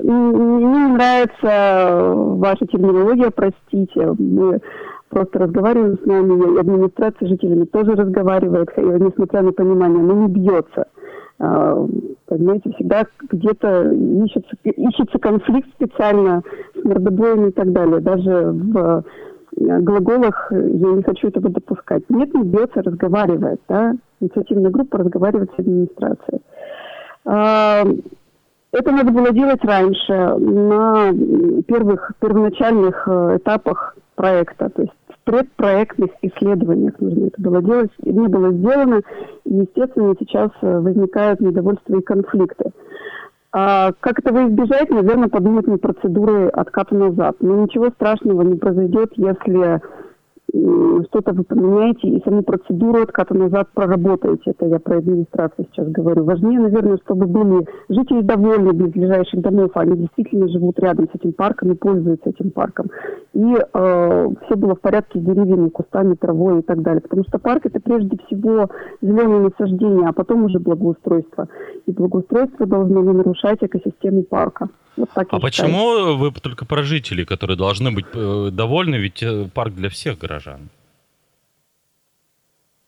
не 0.00 0.88
нравится 0.94 2.12
ваша 2.14 2.66
терминология, 2.66 3.30
простите. 3.30 4.14
Мы 4.18 4.60
просто 5.08 5.38
разговариваем 5.38 5.98
с 5.98 6.06
нами, 6.06 6.56
и 6.56 6.60
администрация 6.60 7.26
с 7.26 7.30
жителями 7.30 7.64
тоже 7.64 7.92
разговаривает, 7.92 8.70
несмотря 8.76 9.42
на 9.42 9.52
понимание, 9.52 10.02
но 10.02 10.14
не 10.14 10.28
бьется. 10.28 10.86
А, 11.38 11.86
понимаете, 12.26 12.72
всегда 12.72 13.04
где-то 13.30 13.92
ищется, 13.92 14.56
ищется 14.64 15.18
конфликт 15.18 15.68
специально 15.74 16.42
с 16.74 16.84
мордобоем 16.84 17.48
и 17.48 17.50
так 17.50 17.72
далее. 17.72 18.00
Даже 18.00 18.50
в 18.52 19.04
глаголах 19.56 20.48
я 20.50 20.92
не 20.92 21.02
хочу 21.02 21.28
этого 21.28 21.48
допускать. 21.48 22.02
Нет, 22.08 22.32
не 22.34 22.42
бьется, 22.42 22.82
разговаривает, 22.82 23.60
да, 23.68 23.94
инициативная 24.20 24.70
группа 24.70 24.98
разговаривает 24.98 25.50
с 25.54 25.58
администрацией. 25.58 26.40
А, 27.24 27.84
это 28.72 28.90
надо 28.90 29.12
было 29.12 29.30
делать 29.30 29.64
раньше, 29.64 30.12
на 30.12 31.12
первых, 31.66 32.12
первоначальных 32.20 33.06
э, 33.06 33.36
этапах 33.36 33.96
проекта, 34.14 34.70
то 34.70 34.82
есть 34.82 34.94
в 35.08 35.24
предпроектных 35.24 36.10
исследованиях 36.22 36.98
нужно 37.00 37.26
это 37.26 37.40
было 37.40 37.62
делать, 37.62 37.90
не 38.02 38.28
было 38.28 38.52
сделано, 38.52 39.02
и, 39.44 39.54
естественно, 39.54 40.14
сейчас 40.18 40.50
э, 40.62 40.78
возникают 40.78 41.40
недовольства 41.40 41.96
и 41.96 42.02
конфликты. 42.02 42.72
А, 43.56 43.92
как 44.00 44.18
этого 44.18 44.48
избежать? 44.48 44.90
Наверное, 44.90 45.28
подумать 45.28 45.68
над 45.68 45.80
процедурой 45.80 46.48
отката 46.48 46.92
назад. 46.92 47.36
Но 47.38 47.62
ничего 47.62 47.90
страшного 47.90 48.42
не 48.42 48.56
произойдет, 48.56 49.12
если 49.14 49.80
что-то 50.52 51.32
вы 51.32 51.44
поменяете 51.44 52.08
и 52.08 52.22
саму 52.24 52.42
процедуру 52.42 53.02
отката 53.02 53.34
назад 53.34 53.68
проработаете. 53.74 54.50
Это 54.50 54.66
я 54.66 54.78
про 54.78 54.98
администрацию 54.98 55.66
сейчас 55.70 55.88
говорю. 55.88 56.24
Важнее, 56.24 56.60
наверное, 56.60 56.98
чтобы 57.04 57.26
были 57.26 57.66
жители 57.88 58.22
довольны 58.22 58.72
близлежащих 58.72 59.40
домов, 59.40 59.70
а 59.74 59.80
они 59.80 59.96
действительно 59.96 60.48
живут 60.48 60.78
рядом 60.78 61.08
с 61.08 61.14
этим 61.14 61.32
парком 61.32 61.72
и 61.72 61.76
пользуются 61.76 62.30
этим 62.30 62.50
парком. 62.50 62.86
И 63.32 63.54
э, 63.54 64.28
все 64.44 64.56
было 64.56 64.74
в 64.74 64.80
порядке 64.80 65.18
с 65.18 65.22
деревьями, 65.22 65.68
кустами, 65.68 66.14
травой 66.14 66.60
и 66.60 66.62
так 66.62 66.82
далее. 66.82 67.00
Потому 67.00 67.24
что 67.24 67.38
парк 67.38 67.66
это 67.66 67.80
прежде 67.80 68.16
всего 68.26 68.68
зеленые 69.02 69.40
насаждения, 69.40 70.06
а 70.06 70.12
потом 70.12 70.44
уже 70.44 70.58
благоустройство. 70.58 71.48
И 71.86 71.92
благоустройство 71.92 72.66
должно 72.66 73.02
не 73.02 73.12
нарушать 73.12 73.58
экосистему 73.62 74.22
парка. 74.22 74.68
Вот 74.96 75.10
так 75.14 75.26
а 75.30 75.40
почему 75.40 76.16
вы 76.16 76.30
только 76.32 76.64
про 76.64 76.82
жителей, 76.82 77.24
которые 77.24 77.56
должны 77.56 77.90
быть 77.90 78.06
э, 78.14 78.50
довольны, 78.52 78.96
ведь 78.96 79.22
э, 79.22 79.48
парк 79.52 79.74
для 79.74 79.88
всех 79.88 80.18
горожан? 80.18 80.68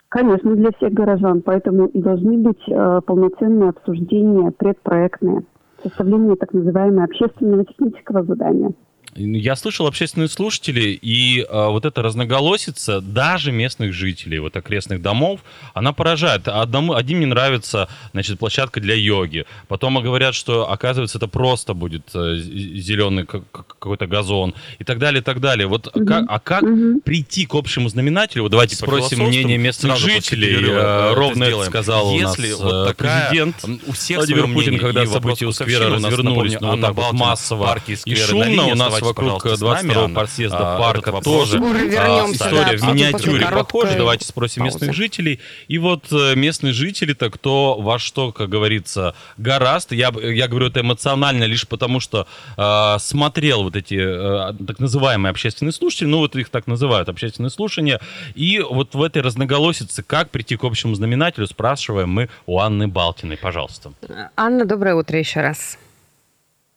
Конечно, 0.08 0.54
для 0.54 0.70
всех 0.76 0.92
горожан, 0.92 1.42
поэтому 1.42 1.86
и 1.86 2.00
должны 2.00 2.38
быть 2.38 2.62
э, 2.68 3.00
полноценные 3.04 3.70
обсуждения 3.70 4.52
предпроектные, 4.52 5.42
составление 5.82 6.36
так 6.36 6.52
называемого 6.52 7.04
общественного 7.04 7.64
технического 7.64 8.22
задания. 8.22 8.72
Я 9.16 9.56
слышал 9.56 9.86
общественные 9.86 10.28
слушатели, 10.28 10.98
и 11.00 11.44
а, 11.48 11.68
вот 11.70 11.84
эта 11.84 12.02
разноголосица 12.02 13.00
даже 13.00 13.50
местных 13.52 13.92
жителей, 13.92 14.38
вот 14.38 14.56
окрестных 14.56 15.00
домов, 15.00 15.40
она 15.74 15.92
поражает. 15.92 16.48
Одному, 16.48 16.94
одним 16.94 17.20
не 17.20 17.26
нравится, 17.26 17.88
значит, 18.12 18.38
площадка 18.38 18.80
для 18.80 18.94
йоги. 18.94 19.46
Потом 19.68 20.00
говорят, 20.02 20.34
что, 20.34 20.70
оказывается, 20.70 21.18
это 21.18 21.28
просто 21.28 21.74
будет 21.74 22.02
э, 22.14 22.36
зеленый 22.36 23.24
какой-то 23.26 24.06
газон 24.06 24.54
и 24.78 24.84
так 24.84 24.98
далее, 24.98 25.20
и 25.20 25.24
так 25.24 25.40
далее. 25.40 25.66
Вот 25.66 25.88
угу. 25.88 26.04
как, 26.04 26.24
а 26.28 26.38
как 26.38 26.62
угу. 26.62 27.00
прийти 27.00 27.46
к 27.46 27.54
общему 27.54 27.88
знаменателю? 27.88 28.42
Вот 28.42 28.50
давайте 28.50 28.76
спросим 28.76 29.24
мнение 29.24 29.56
местных 29.56 29.96
жителей. 29.96 30.56
Э, 30.68 31.14
ровно 31.14 31.44
это 31.44 31.64
сказал 31.64 32.12
Если 32.12 32.52
у 32.52 32.58
нас 32.58 32.60
вот 32.60 32.72
э, 32.72 32.86
такая, 32.88 33.30
президент 33.30 33.56
у 33.86 33.92
всех 33.92 34.18
Владимир 34.18 34.52
Путин, 34.52 34.78
когда 34.78 35.06
события 35.06 35.46
у 35.46 35.52
сквера 35.52 35.88
развернулись, 35.88 36.60
ну, 36.60 36.72
вот 36.72 36.80
так 36.80 36.94
вот 36.94 37.12
массово 37.12 37.80
и 38.04 38.14
шумно 38.14 38.66
у 38.66 38.74
нас 38.74 39.00
вокруг 39.06 39.46
22-го 39.46 40.14
подъезда 40.14 40.76
а, 40.76 40.78
парка 40.78 41.12
тоже 41.22 41.58
а, 41.58 42.26
история 42.30 42.76
в 42.76 42.82
миниатюре 42.82 43.46
похожа. 43.46 43.96
Давайте 43.96 44.26
спросим 44.26 44.64
местных 44.64 44.94
жителей. 44.94 45.40
И 45.68 45.78
вот 45.78 46.12
э, 46.12 46.34
местные 46.34 46.72
жители-то 46.72 47.30
кто 47.30 47.76
во 47.80 47.98
что, 47.98 48.32
как 48.32 48.48
говорится, 48.48 49.14
гораст. 49.36 49.92
Я, 49.92 50.12
я 50.22 50.48
говорю 50.48 50.66
это 50.66 50.80
эмоционально 50.80 51.44
лишь 51.44 51.66
потому, 51.66 52.00
что 52.00 52.26
э, 52.56 52.98
смотрел 52.98 53.62
вот 53.62 53.76
эти 53.76 53.94
э, 53.94 54.54
так 54.66 54.78
называемые 54.78 55.30
общественные 55.30 55.72
слушатели, 55.72 56.06
ну 56.06 56.18
вот 56.18 56.36
их 56.36 56.48
так 56.48 56.66
называют, 56.66 57.08
общественные 57.08 57.50
слушания. 57.50 58.00
И 58.34 58.60
вот 58.60 58.94
в 58.94 59.02
этой 59.02 59.22
разноголосице, 59.22 60.02
как 60.02 60.30
прийти 60.30 60.56
к 60.56 60.64
общему 60.64 60.94
знаменателю, 60.94 61.46
спрашиваем 61.46 62.10
мы 62.10 62.28
у 62.46 62.58
Анны 62.58 62.88
Балтиной. 62.88 63.36
Пожалуйста. 63.36 63.92
Анна, 64.36 64.64
доброе 64.64 64.94
утро 64.94 65.18
еще 65.18 65.40
раз. 65.40 65.78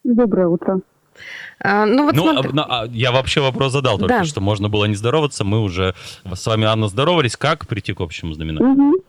Доброе 0.03 0.47
утро. 0.47 0.81
А, 1.61 1.85
ну, 1.85 2.05
вот 2.05 2.15
ну 2.15 2.31
смотри... 2.31 2.51
а, 2.57 2.85
я 2.89 3.11
вообще 3.11 3.41
вопрос 3.41 3.73
задал 3.73 3.97
только 3.97 4.19
да. 4.19 4.23
что 4.23 4.41
можно 4.41 4.69
было 4.69 4.85
не 4.85 4.95
здороваться. 4.95 5.43
Мы 5.43 5.61
уже 5.61 5.93
с 6.31 6.47
вами, 6.47 6.65
Анна, 6.65 6.87
здоровались. 6.87 7.35
Как 7.35 7.67
прийти 7.67 7.93
к 7.93 8.01
общему 8.01 8.33
знаменателю? 8.33 8.69
Угу. 8.69 9.03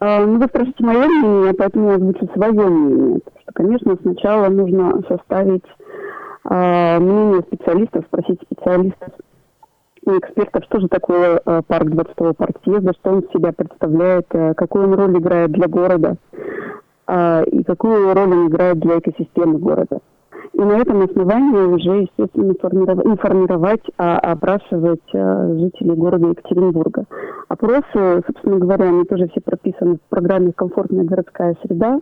А, 0.00 0.24
ну, 0.24 0.38
вы 0.38 0.46
спрашиваете 0.46 0.84
мое 0.84 1.06
мнение, 1.06 1.54
поэтому 1.54 1.90
я 1.90 1.94
озвучу 1.96 2.28
свое 2.34 2.52
мнение. 2.52 3.20
Потому 3.20 3.40
что, 3.42 3.52
конечно, 3.52 3.98
сначала 4.02 4.48
нужно 4.48 5.02
составить 5.08 5.64
а, 6.44 6.98
мнение 6.98 7.42
специалистов, 7.42 8.04
спросить 8.06 8.40
специалистов 8.42 9.08
и 10.06 10.10
экспертов, 10.10 10.64
что 10.64 10.80
же 10.80 10.88
такое 10.88 11.40
а, 11.44 11.62
парк 11.62 11.88
20-го 11.88 12.34
партъезда, 12.34 12.92
что 13.00 13.10
он 13.10 13.22
себя 13.32 13.52
представляет, 13.52 14.26
а, 14.30 14.54
какую 14.54 14.88
он 14.88 14.94
роль 14.94 15.18
играет 15.18 15.52
для 15.52 15.68
города 15.68 16.16
а, 17.06 17.42
и 17.42 17.62
какую 17.62 18.12
роль 18.14 18.32
он 18.32 18.48
играет 18.48 18.78
для 18.80 18.98
экосистемы 18.98 19.58
города. 19.58 20.00
И 20.52 20.60
на 20.60 20.78
этом 20.78 21.02
основании 21.02 21.64
уже, 21.64 22.02
естественно, 22.02 22.54
формировать, 22.60 23.06
информировать, 23.06 23.82
а, 23.96 24.18
опрашивать 24.18 25.14
а, 25.14 25.48
жителей 25.54 25.94
города 25.94 26.28
Екатеринбурга. 26.28 27.04
Опросы, 27.48 28.22
собственно 28.26 28.58
говоря, 28.58 28.86
они 28.86 29.04
тоже 29.04 29.28
все 29.28 29.40
прописаны 29.40 29.96
в 29.96 30.08
программе 30.08 30.52
«Комфортная 30.52 31.04
городская 31.04 31.56
среда». 31.62 32.00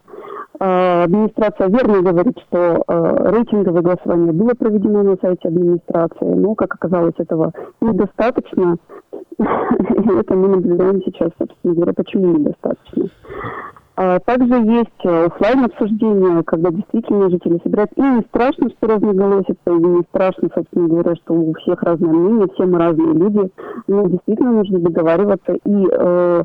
А, 0.60 1.04
администрация 1.04 1.68
верно 1.68 2.02
говорит, 2.02 2.38
что 2.48 2.84
а, 2.86 3.30
рейтинговое 3.32 3.82
голосование 3.82 4.32
было 4.32 4.50
проведено 4.50 5.02
на 5.02 5.16
сайте 5.20 5.48
администрации, 5.48 6.34
но, 6.34 6.54
как 6.54 6.74
оказалось, 6.74 7.14
этого 7.18 7.52
недостаточно. 7.80 8.76
И 9.38 10.18
это 10.18 10.34
мы 10.34 10.48
наблюдаем 10.48 11.02
сейчас, 11.04 11.30
собственно 11.38 11.74
говоря, 11.74 11.92
почему 11.94 12.38
недостаточно. 12.38 13.08
А 13.94 14.18
также 14.20 14.54
есть 14.54 15.04
э, 15.04 15.26
офлайн 15.26 15.64
обсуждения, 15.64 16.42
когда 16.44 16.70
действительно 16.70 17.28
жители 17.30 17.60
собираются. 17.62 17.94
И 17.98 18.02
не 18.02 18.20
страшно, 18.22 18.70
что 18.70 18.86
разноголосится, 18.86 19.56
и 19.66 19.70
не 19.70 20.02
страшно, 20.08 20.48
собственно 20.54 20.88
говоря, 20.88 21.14
что 21.16 21.34
у 21.34 21.52
всех 21.54 21.82
разное 21.82 22.10
мнение, 22.10 22.48
все 22.54 22.64
мы 22.64 22.78
разные 22.78 23.12
люди. 23.12 23.50
Но 23.88 24.06
действительно 24.06 24.52
нужно 24.52 24.78
договариваться. 24.78 25.52
И 25.52 25.86
э, 25.90 26.44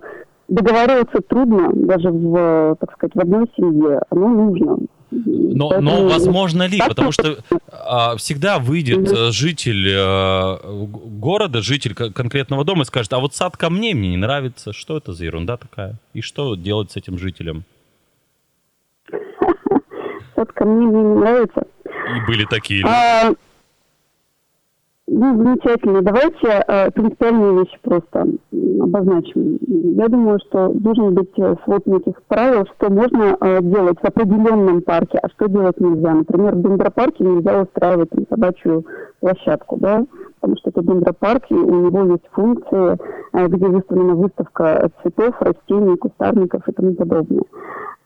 договариваться 0.49 1.21
трудно, 1.27 1.69
даже 1.73 2.09
в, 2.11 2.75
так 2.81 2.91
сказать, 2.93 3.15
в 3.15 3.19
одной 3.19 3.49
семье. 3.55 4.01
Оно 4.09 4.27
нужно. 4.27 4.77
Но, 5.25 5.69
Поэтому... 5.69 5.91
но 5.91 6.07
возможно 6.07 6.67
ли? 6.67 6.79
Потому 6.79 7.11
что 7.11 7.37
а, 7.71 8.15
всегда 8.17 8.59
выйдет 8.59 8.99
mm 8.99 9.31
житель 9.31 9.91
а, 9.95 10.59
города, 11.19 11.61
житель 11.61 11.93
конкретного 11.93 12.63
дома 12.63 12.83
и 12.83 12.85
скажет, 12.85 13.13
а 13.13 13.19
вот 13.19 13.33
сад 13.33 13.57
камней 13.57 13.93
мне 13.93 14.09
не 14.09 14.17
нравится. 14.17 14.73
Что 14.73 14.97
это 14.97 15.13
за 15.13 15.25
ерунда 15.25 15.57
такая? 15.57 15.95
И 16.13 16.21
что 16.21 16.55
делать 16.55 16.91
с 16.91 16.97
этим 16.97 17.17
жителем? 17.17 17.63
Сад 20.35 20.51
камней 20.53 20.87
мне 20.87 21.01
не 21.01 21.15
нравится. 21.19 21.63
И 21.85 22.25
были 22.27 22.45
такие 22.45 22.81
люди. 22.81 23.37
Ну, 25.09 25.37
замечательно. 25.37 26.01
Давайте 26.01 26.63
э, 26.67 26.91
принципиальные 26.91 27.61
вещи 27.63 27.79
просто 27.81 28.27
обозначим. 28.81 29.57
Я 29.95 30.09
думаю, 30.09 30.37
что 30.47 30.67
должен 30.73 31.13
быть 31.13 31.31
э, 31.37 31.55
свод 31.63 31.85
неких 31.85 32.21
правил, 32.27 32.65
что 32.75 32.91
можно 32.91 33.37
э, 33.39 33.61
делать 33.61 33.97
в 34.01 34.05
определенном 34.05 34.81
парке, 34.81 35.17
а 35.19 35.29
что 35.29 35.47
делать 35.47 35.79
нельзя. 35.79 36.13
Например, 36.13 36.55
в 36.55 36.61
дендропарке 36.61 37.23
нельзя 37.23 37.61
устраивать 37.61 38.09
там, 38.09 38.25
собачью 38.29 38.85
площадку, 39.21 39.77
да, 39.77 40.05
потому 40.41 40.57
что 40.57 40.71
это 40.71 40.83
дендропарк, 40.83 41.45
и 41.51 41.55
у 41.55 41.85
него 41.85 42.03
есть 42.11 42.27
функции, 42.33 42.97
э, 43.31 43.47
где 43.47 43.65
выставлена 43.65 44.13
выставка 44.13 44.91
цветов, 45.01 45.35
растений, 45.39 45.95
кустарников 45.95 46.67
и 46.67 46.71
тому 46.73 46.93
подобное. 46.95 47.43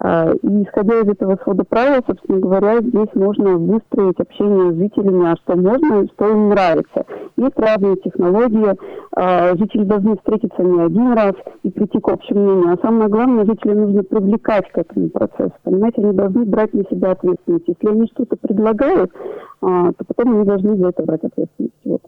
А, 0.03 0.31
и 0.34 0.63
исходя 0.63 1.00
из 1.01 1.10
этого 1.10 1.38
свода 1.43 1.63
правил, 1.63 2.01
собственно 2.08 2.39
говоря, 2.39 2.81
здесь 2.81 3.10
можно 3.13 3.55
выстроить 3.55 4.20
общение 4.20 4.72
с 4.72 4.75
жителями, 4.75 5.31
а 5.31 5.36
что 5.36 5.55
можно 5.55 6.01
и 6.01 6.08
что 6.13 6.27
им 6.27 6.50
нравится. 6.50 7.05
Есть 7.38 7.60
разные 7.60 7.98
технологии, 7.98 8.75
а, 9.15 9.55
жители 9.58 9.84
должны 9.84 10.17
встретиться 10.17 10.63
не 10.63 10.81
один 10.81 11.13
раз 11.13 11.34
и 11.62 11.70
прийти 11.70 12.00
к 12.00 12.08
общему 12.08 12.39
мнению. 12.41 12.74
А 12.74 12.88
самое 12.88 13.10
главное, 13.10 13.46
жителей 13.46 13.75
нужно 13.75 14.01
привлекать 14.01 14.72
к 14.72 14.77
этому 14.79 15.10
процессу. 15.10 15.53
Понимаете, 15.63 16.01
они 16.01 16.13
должны 16.13 16.46
брать 16.46 16.74
на 16.74 16.84
себя 16.86 17.12
ответственность. 17.12 17.67
Если 17.67 17.88
они 17.88 18.08
что-то 18.08 18.38
предлагают, 18.38 19.12
а, 19.62 19.91
то 19.93 20.03
потом 20.03 20.34
они 20.34 20.46
должны 20.46 20.77
за 20.77 20.89
это 20.89 21.03
брать 21.03 21.24
ответственность. 21.25 21.75
Вот. 21.86 22.01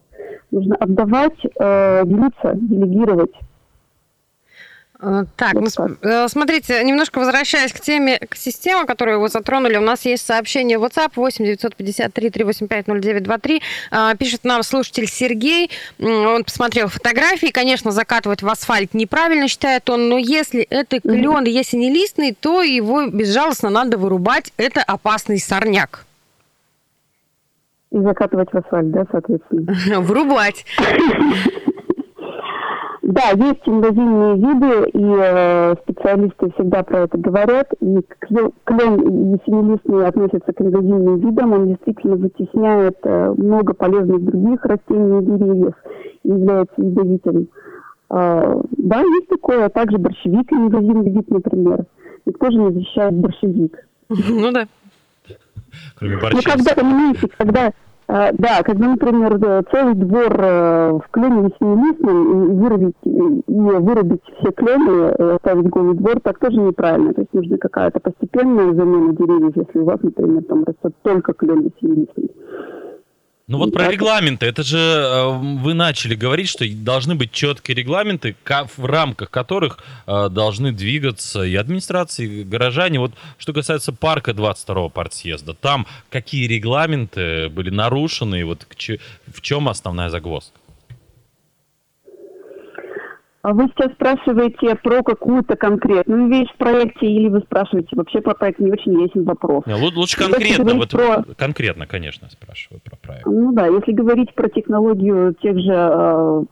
Нужно 0.49 0.75
отдавать, 0.77 1.39
делиться, 1.41 2.53
делегировать 2.55 3.33
Э, 5.05 5.25
так, 5.35 5.53
ну, 5.53 5.67
э, 6.01 6.27
смотрите, 6.29 6.81
немножко 6.83 7.19
возвращаясь 7.19 7.73
к 7.73 7.79
теме, 7.81 8.19
к 8.19 8.35
системе, 8.35 8.85
которую 8.85 9.19
вы 9.19 9.27
затронули, 9.27 9.75
у 9.75 9.81
нас 9.81 10.05
есть 10.05 10.25
сообщение 10.25 10.77
в 10.77 10.83
WhatsApp 10.83 11.11
8 11.15 11.43
953 11.43 12.29
385 12.29 12.87
0923. 12.87 13.61
Пишет 14.17 14.43
нам 14.45 14.63
слушатель 14.63 15.07
Сергей, 15.07 15.69
он 15.99 16.43
посмотрел 16.45 16.87
фотографии, 16.87 17.47
конечно, 17.47 17.91
закатывать 17.91 18.43
в 18.43 18.49
асфальт 18.49 18.93
неправильно, 18.93 19.47
считает 19.47 19.89
он, 19.89 20.07
но 20.07 20.17
если 20.17 20.61
это 20.61 21.01
клен, 21.01 21.43
если 21.43 21.77
не 21.77 21.91
листный, 21.91 22.33
то 22.39 22.61
его 22.61 23.05
безжалостно 23.07 23.69
надо 23.69 23.97
вырубать, 23.97 24.53
это 24.57 24.81
опасный 24.81 25.39
сорняк. 25.39 26.05
И 27.91 27.99
закатывать 27.99 28.51
в 28.51 28.57
асфальт, 28.57 28.89
да, 28.91 29.05
соответственно? 29.11 29.99
Вырубать. 29.99 30.65
Да, 33.03 33.31
есть 33.35 33.59
инвазивные 33.65 34.35
виды, 34.37 34.89
и 34.93 35.15
э, 35.19 35.75
специалисты 35.83 36.51
всегда 36.53 36.83
про 36.83 37.01
это 37.01 37.17
говорят. 37.17 37.67
И 37.81 37.99
клен 38.21 39.39
семилистный 39.45 40.07
относится 40.07 40.53
к 40.53 40.61
инвазивным 40.61 41.19
видам. 41.19 41.51
Он 41.51 41.67
действительно 41.67 42.15
вытесняет 42.15 42.97
э, 43.03 43.33
много 43.35 43.73
полезных 43.73 44.23
других 44.23 44.63
растений 44.63 45.19
и 45.19 45.25
деревьев 45.25 45.73
и 46.23 46.29
является 46.29 46.81
ядовитым. 46.81 47.47
Э, 48.09 48.61
да, 48.77 49.01
есть 49.01 49.27
такое. 49.27 49.65
А 49.65 49.69
также 49.69 49.97
борщевик 49.97 50.49
инвазивный 50.53 51.11
вид, 51.11 51.29
например. 51.29 51.85
Никто 52.25 52.51
же 52.51 52.57
не 52.57 52.71
защищает 52.71 53.13
борщевик. 53.15 53.85
Ну 54.07 54.51
да. 54.53 54.65
Кроме 55.97 56.15
Ну, 56.15 56.21
борща. 56.21 56.51
когда, 56.51 56.73
понимаете, 56.73 57.27
когда, 57.37 57.73
да, 58.07 58.63
когда, 58.63 58.89
например, 58.89 59.37
э, 59.41 59.63
целый 59.71 59.95
двор 59.95 60.35
э, 60.37 60.91
в 60.91 61.03
клене 61.11 61.49
семилистном, 61.59 62.31
и 62.31 62.53
вырубить, 62.53 62.95
и 63.03 63.49
вырубить 63.49 64.21
все 64.39 64.51
клены, 64.51 65.09
оставить 65.35 65.69
голый 65.69 65.95
двор, 65.95 66.19
так 66.21 66.39
тоже 66.39 66.57
неправильно. 66.57 67.13
То 67.13 67.21
есть 67.21 67.33
нужна 67.33 67.57
какая-то 67.57 67.99
постепенная 67.99 68.73
замена 68.73 69.13
деревьев, 69.13 69.55
если 69.55 69.79
у 69.79 69.85
вас, 69.85 69.99
например, 70.01 70.43
там 70.43 70.63
растет 70.65 70.93
только 71.03 71.33
клен 71.33 71.71
семилистный. 71.79 72.31
Ну 73.47 73.57
вот 73.57 73.73
про 73.73 73.91
регламенты. 73.91 74.45
Это 74.45 74.63
же 74.63 74.77
э, 74.77 75.37
вы 75.37 75.73
начали 75.73 76.15
говорить, 76.15 76.47
что 76.47 76.65
должны 76.69 77.15
быть 77.15 77.33
четкие 77.33 77.75
регламенты, 77.75 78.37
в 78.77 78.85
рамках 78.85 79.29
которых 79.31 79.79
э, 80.07 80.29
должны 80.29 80.71
двигаться 80.71 81.43
и 81.43 81.53
администрации, 81.55 82.25
и 82.25 82.43
горожане. 82.45 82.99
Вот 82.99 83.11
что 83.37 83.51
касается 83.51 83.91
парка 83.91 84.31
22-го 84.31 84.87
партсъезда, 84.87 85.53
там 85.55 85.87
какие 86.09 86.47
регламенты 86.47 87.49
были 87.49 87.69
нарушены, 87.69 88.39
и 88.39 88.43
вот 88.43 88.65
в 89.27 89.41
чем 89.41 89.67
основная 89.67 90.09
загвоздка? 90.09 90.57
А 93.43 93.53
вы 93.53 93.67
сейчас 93.75 93.91
спрашиваете 93.91 94.75
про 94.81 95.03
какую-то 95.03 95.57
конкретную 95.57 96.29
вещь 96.29 96.47
в 96.55 96.57
проекте, 96.57 97.07
или 97.07 97.27
вы 97.27 97.41
спрашиваете 97.41 97.89
вообще 97.97 98.21
про 98.21 98.33
проект? 98.35 98.59
Не 98.59 98.71
очень 98.71 98.93
ясен 99.01 99.25
вопрос. 99.25 99.65
Не, 99.65 99.73
лу- 99.73 99.93
Лучше 99.93 100.17
конкретно, 100.17 100.75
вот 100.75 100.89
про- 100.91 101.23
конкретно, 101.37 101.85
конечно, 101.85 102.29
спрашиваю 102.29 102.79
про 102.85 102.95
проект. 102.95 103.25
Ну 103.25 103.51
да, 103.51 103.67
если 103.67 103.91
говорить 103.91 104.33
про 104.33 104.47
технологию 104.47 105.33
тех 105.41 105.59
же 105.59 105.73
э, 105.73 106.43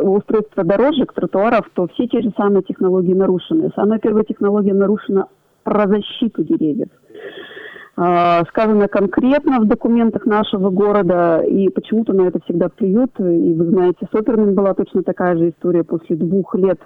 устройства 0.00 0.64
дорожек, 0.64 1.12
тротуаров, 1.12 1.68
то 1.74 1.86
все 1.88 2.06
те 2.06 2.22
же 2.22 2.32
самые 2.34 2.62
технологии 2.62 3.12
нарушены. 3.12 3.70
Самая 3.76 3.98
первая 3.98 4.24
технология 4.24 4.72
нарушена 4.72 5.26
про 5.64 5.86
защиту 5.86 6.44
деревьев. 6.44 6.88
Э, 7.98 8.44
сказано 8.50 8.88
конкретно 8.88 9.58
в 9.58 9.66
документах 9.66 10.26
нашего 10.26 10.68
города, 10.68 11.40
и 11.40 11.70
почему-то 11.70 12.12
на 12.12 12.28
это 12.28 12.40
всегда 12.44 12.68
плюют. 12.68 13.12
И 13.18 13.54
вы 13.54 13.64
знаете, 13.66 14.06
с 14.10 14.14
Оперным 14.14 14.54
была 14.54 14.74
точно 14.74 15.02
такая 15.02 15.36
же 15.36 15.50
история 15.50 15.82
после 15.82 16.16
двух 16.16 16.54
лет 16.56 16.78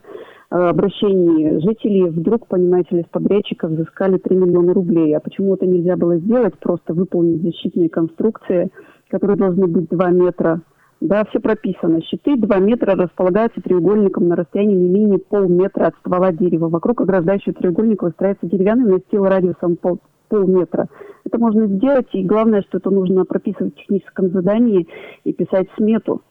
э, 0.50 0.54
обращений 0.54 1.60
жителей. 1.60 2.10
Вдруг, 2.10 2.46
понимаете 2.46 2.96
ли, 2.96 3.02
с 3.02 3.10
подрядчиков 3.10 3.72
взыскали 3.72 4.18
3 4.18 4.36
миллиона 4.36 4.72
рублей. 4.72 5.16
А 5.16 5.20
почему 5.20 5.54
это 5.54 5.66
нельзя 5.66 5.96
было 5.96 6.16
сделать? 6.18 6.56
Просто 6.60 6.94
выполнить 6.94 7.42
защитные 7.42 7.88
конструкции, 7.88 8.70
которые 9.08 9.36
должны 9.36 9.66
быть 9.66 9.88
2 9.88 10.10
метра 10.10 10.60
да, 11.00 11.24
все 11.30 11.40
прописано. 11.40 12.02
Щиты 12.02 12.36
2 12.36 12.58
метра 12.58 12.94
располагаются 12.94 13.62
треугольником 13.62 14.28
на 14.28 14.36
расстоянии 14.36 14.76
не 14.76 14.90
менее 14.90 15.18
полметра 15.18 15.86
от 15.86 15.94
ствола 15.96 16.30
дерева. 16.30 16.68
Вокруг 16.68 17.00
ограждающего 17.00 17.54
треугольника 17.54 18.04
выстраивается 18.04 18.46
деревянный 18.46 18.92
настил 18.92 19.24
радиусом 19.24 19.76
пол, 19.76 19.98
полметра. 20.30 20.88
Это 21.24 21.38
можно 21.38 21.66
сделать, 21.66 22.06
и 22.12 22.22
главное, 22.24 22.62
что 22.62 22.78
это 22.78 22.88
нужно 22.90 23.26
прописывать 23.26 23.74
в 23.74 23.78
техническом 23.78 24.30
задании 24.30 24.88
и 25.24 25.32
писать 25.34 25.68
смету. 25.76 26.22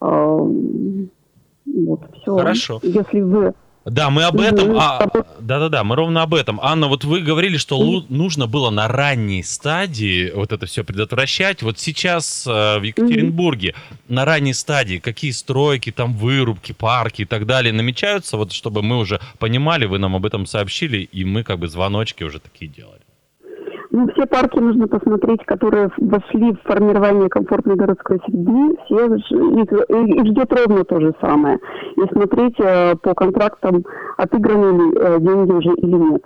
Вот, 0.00 2.00
все. 2.20 2.36
Хорошо. 2.36 2.80
Если 2.82 3.20
вы... 3.20 3.54
Да, 3.84 4.10
мы 4.10 4.24
об 4.24 4.38
этом. 4.38 4.76
а, 4.78 5.08
Да-да-да, 5.40 5.82
мы 5.82 5.96
ровно 5.96 6.22
об 6.22 6.34
этом. 6.34 6.60
Анна, 6.62 6.88
вот 6.88 7.04
вы 7.04 7.20
говорили, 7.20 7.56
что 7.56 7.78
лу- 7.78 8.04
нужно 8.10 8.46
было 8.46 8.68
на 8.68 8.86
ранней 8.86 9.42
стадии 9.42 10.30
вот 10.34 10.52
это 10.52 10.66
все 10.66 10.84
предотвращать. 10.84 11.62
Вот 11.62 11.78
сейчас 11.78 12.46
э, 12.46 12.78
в 12.78 12.82
Екатеринбурге 12.82 13.74
на 14.08 14.26
ранней 14.26 14.52
стадии 14.52 14.98
какие 14.98 15.30
стройки, 15.30 15.90
там 15.90 16.12
вырубки, 16.12 16.72
парки 16.72 17.22
и 17.22 17.24
так 17.24 17.46
далее 17.46 17.72
намечаются, 17.72 18.36
вот 18.36 18.52
чтобы 18.52 18.82
мы 18.82 18.98
уже 18.98 19.20
понимали, 19.38 19.86
вы 19.86 19.98
нам 19.98 20.16
об 20.16 20.26
этом 20.26 20.44
сообщили, 20.44 20.98
и 20.98 21.24
мы 21.24 21.42
как 21.42 21.58
бы 21.58 21.68
звоночки 21.68 22.24
уже 22.24 22.40
такие 22.40 22.70
делали. 22.70 23.00
Ну, 23.90 24.06
все 24.12 24.26
парки 24.26 24.58
нужно 24.58 24.86
посмотреть, 24.86 25.44
которые 25.46 25.90
вошли 25.96 26.52
в 26.52 26.62
формирование 26.62 27.30
комфортной 27.30 27.76
городской 27.76 28.20
среды, 28.26 28.76
все, 28.84 29.06
их, 29.06 29.72
их 29.72 30.26
ждет 30.26 30.52
ровно 30.52 30.84
то 30.84 31.00
же 31.00 31.14
самое. 31.20 31.58
И 31.96 32.00
смотреть 32.12 32.56
э, 32.58 32.96
по 32.96 33.14
контрактам, 33.14 33.84
отыграны 34.18 34.76
ли 34.76 34.92
э, 34.94 35.20
деньги 35.20 35.52
уже 35.52 35.70
или 35.70 35.96
нет. 35.96 36.22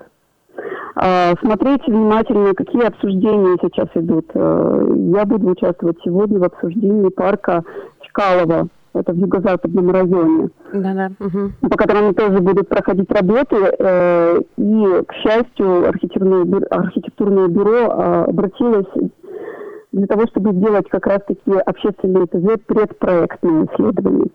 А, 0.96 1.34
Смотреть 1.40 1.86
внимательно, 1.86 2.52
какие 2.54 2.84
обсуждения 2.84 3.56
сейчас 3.62 3.88
идут. 3.94 4.26
Э, 4.34 4.94
Я 5.14 5.24
буду 5.24 5.50
участвовать 5.50 5.98
сегодня 6.04 6.40
в 6.40 6.44
обсуждении 6.44 7.10
парка 7.10 7.62
Чкалова. 8.00 8.68
Это 8.94 9.12
в 9.12 9.16
юго-западном 9.16 9.90
районе 9.90 10.50
Да-да. 10.72 11.10
мгм. 11.18 11.52
по 11.62 11.76
которым 11.76 12.14
тоже 12.14 12.40
будут 12.40 12.68
проходить 12.68 13.10
работы. 13.10 13.56
э, 13.78 14.38
И, 14.56 15.02
к 15.06 15.12
счастью, 15.14 15.88
архитектурное, 15.88 16.44
бю- 16.44 16.66
архитектурное 16.68 17.48
бюро 17.48 17.76
э, 17.76 18.24
обратилось 18.28 18.86
для 19.92 20.06
того, 20.06 20.26
чтобы 20.26 20.52
сделать 20.52 20.88
как 20.90 21.06
раз-таки 21.06 21.52
общественные 21.64 22.26
ТЗ 22.26 22.60
предпроектные 22.66 23.66
исследования. 23.66 24.28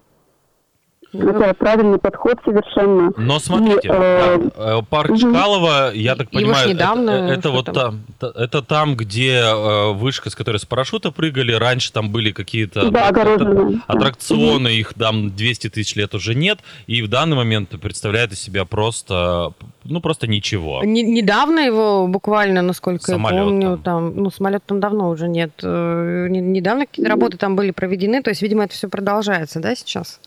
Это 1.13 1.54
правильный 1.54 1.98
подход 2.00 2.36
совершенно. 2.43 3.12
Но 3.17 3.39
смотрите, 3.39 3.88
И, 3.88 3.91
э, 3.91 4.50
да, 4.56 4.78
э, 4.80 4.82
парк 4.89 5.10
мгм. 5.12 5.20
Чкалова, 5.20 5.91
я 5.93 6.15
так 6.15 6.30
понимаю, 6.30 6.70
недавно, 6.70 7.10
это, 7.12 7.34
это 7.34 7.39
что 7.41 7.52
вот 7.52 7.65
там? 7.65 7.74
там, 7.76 8.00
та- 8.20 8.34
это 8.43 8.62
там, 8.62 8.96
где 8.96 9.36
э, 9.39 9.93
вышка, 9.93 10.30
с 10.30 10.36
которой 10.36 10.58
с 10.58 10.65
парашюта 10.65 11.12
прыгали, 11.12 11.54
раньше 11.54 11.91
там 11.93 12.12
были 12.12 12.32
какие-то 12.32 12.89
Да, 12.91 13.10
аттрак- 13.10 13.10
огороженная. 13.10 13.82
аттракционы, 13.88 14.67
их 14.70 14.93
там 14.93 15.36
200 15.36 15.70
тысяч 15.70 15.96
лет 15.96 16.13
уже 16.13 16.36
нет, 16.36 16.60
и 16.88 17.02
в 17.02 17.08
данный 17.10 17.36
момент 17.38 17.70
представляет 17.82 18.34
из 18.34 18.39
себя 18.41 18.65
просто, 18.65 19.54
ну 19.86 20.02
просто 20.02 20.28
ничего. 20.28 20.84
Не- 20.84 21.04
недавно 21.04 21.60
его 21.60 22.08
буквально, 22.08 22.62
насколько 22.62 23.04
Самолет 23.12 23.38
я 23.39 23.43
помню, 23.46 23.78
там. 23.78 24.12
там, 24.12 24.24
ну, 24.24 24.30
самолет 24.32 24.63
там 24.65 24.80
давно 24.80 25.10
уже 25.10 25.28
нет. 25.28 25.52
Э, 25.63 26.28
не- 26.30 26.41
Недавно 26.41 26.86
какие-то 26.86 27.10
работы 27.10 27.38
там 27.38 27.56
были 27.56 27.72
проведены, 27.72 28.22
то 28.22 28.30
есть, 28.30 28.41
видимо, 28.41 28.65
это 28.65 28.74
все 28.74 28.89
продолжается, 28.89 29.60
да, 29.60 29.76
сейчас? 29.76 30.20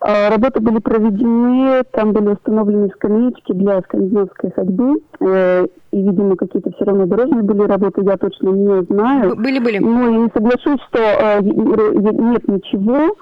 Э, 0.00 0.28
Работы 0.28 0.60
были 0.60 0.78
проведены, 0.78 1.82
там 1.90 2.12
были 2.12 2.28
установлены 2.28 2.88
скамеечки 2.94 3.52
для 3.52 3.80
скандинавской 3.82 4.52
ходьбы, 4.52 5.00
э, 5.20 5.66
и, 5.90 6.02
видимо, 6.02 6.36
какие-то 6.36 6.70
все 6.72 6.84
равно 6.84 7.06
дорожные 7.06 7.42
были 7.42 7.62
работы, 7.62 8.02
я 8.04 8.16
точно 8.16 8.50
не 8.50 8.82
знаю. 8.84 9.36
Были-были. 9.36 9.78
Ну, 9.78 10.24
не 10.24 10.30
соглашусь, 10.34 10.80
что 10.88 10.98
э, 10.98 11.40
нет 11.42 12.46
ничего. 12.46 13.14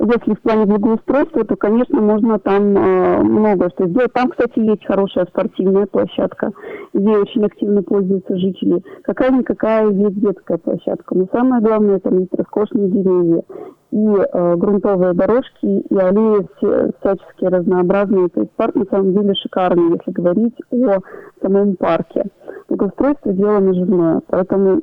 Если 0.00 0.34
в 0.34 0.40
плане 0.40 0.64
благоустройства, 0.64 1.44
то, 1.44 1.56
конечно, 1.56 2.00
можно 2.00 2.38
там 2.38 2.76
э, 2.76 3.22
много 3.22 3.70
что 3.70 3.86
сделать. 3.86 4.12
Там, 4.12 4.30
кстати, 4.30 4.58
есть 4.58 4.84
хорошая 4.86 5.26
спортивная 5.26 5.86
площадка. 5.86 6.52
Ей 6.94 7.16
очень 7.16 7.44
активно 7.44 7.82
пользуются 7.82 8.36
жители. 8.36 8.82
Какая-никакая 9.02 9.90
есть 9.90 10.20
детская 10.20 10.58
площадка. 10.58 11.14
Но 11.14 11.26
самое 11.32 11.62
главное, 11.62 12.00
там 12.00 12.18
есть 12.18 12.34
роскошные 12.34 12.88
деревья. 12.88 13.42
И 13.90 13.96
э, 13.98 14.56
грунтовые 14.56 15.14
дорожки, 15.14 15.66
и 15.66 15.96
аллеи 15.96 16.46
все, 16.56 16.92
всячески 17.00 17.44
разнообразные. 17.44 18.28
То 18.28 18.40
есть 18.40 18.52
парк 18.52 18.74
на 18.76 18.84
самом 18.84 19.12
деле 19.12 19.34
шикарный, 19.34 19.96
если 19.98 20.12
говорить 20.12 20.54
о 20.70 21.00
самом 21.42 21.76
парке. 21.76 22.09
Благоустройство 22.68 23.32
дело 23.32 23.58
наживное. 23.58 24.20
Поэтому 24.28 24.80